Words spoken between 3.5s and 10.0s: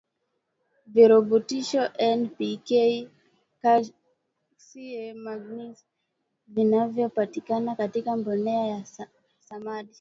Ca Mgs vinavyopatikana katika mbolea ya samadi